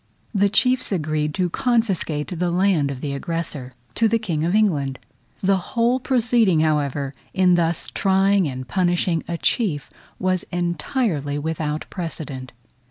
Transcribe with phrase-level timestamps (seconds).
[0.33, 4.97] The chiefs agreed to confiscate the land of the aggressor to the King of England.
[5.43, 12.51] The whole proceeding, however, in thus trying and punishing a chief was entirely without precedent.